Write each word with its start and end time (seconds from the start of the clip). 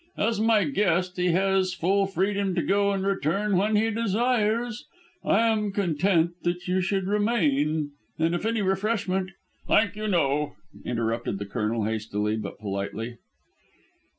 As 0.17 0.41
my 0.41 0.63
guest 0.63 1.17
he 1.17 1.27
has 1.27 1.75
full 1.75 2.07
freedom 2.07 2.55
to 2.55 2.63
go 2.63 2.91
and 2.91 3.05
return 3.05 3.55
when 3.55 3.75
he 3.75 3.91
desires. 3.91 4.87
I 5.23 5.47
am 5.47 5.71
content 5.71 6.31
that 6.41 6.67
you 6.67 6.81
should 6.81 7.05
remain, 7.05 7.91
and 8.17 8.33
if 8.33 8.43
any 8.43 8.63
refreshment" 8.63 9.29
"Thank 9.67 9.95
you, 9.95 10.07
no," 10.07 10.55
interrupted 10.83 11.37
the 11.37 11.45
Colonel 11.45 11.83
hastily 11.83 12.35
but 12.35 12.57
politely. 12.57 13.19